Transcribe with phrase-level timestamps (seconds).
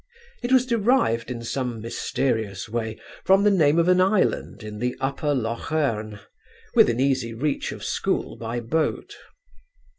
[0.41, 4.95] It was derived in some mysterious way from the name of an island in the
[4.99, 6.19] Upper Loch Erne,
[6.73, 9.13] within easy reach of the school by boat.